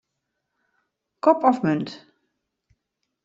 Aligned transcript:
Kop 1.27 1.41
of 1.49 1.59
munt. 1.65 1.89